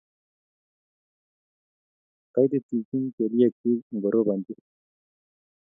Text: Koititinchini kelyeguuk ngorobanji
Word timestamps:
Koititinchini 2.33 3.09
kelyeguuk 3.15 3.79
ngorobanji 3.99 4.53